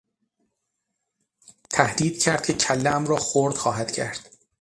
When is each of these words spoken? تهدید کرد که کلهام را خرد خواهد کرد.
تهدید 1.69 2.21
کرد 2.23 2.45
که 2.45 2.53
کلهام 2.53 3.05
را 3.05 3.15
خرد 3.15 3.53
خواهد 3.55 3.91
کرد. 3.91 4.27